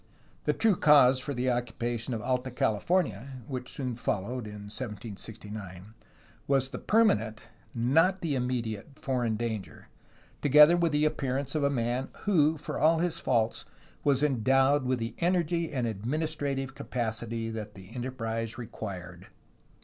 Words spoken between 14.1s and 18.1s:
endowed with the energy and administrative capacity that the enter